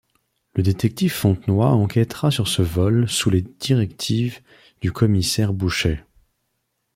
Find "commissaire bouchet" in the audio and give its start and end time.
4.91-6.03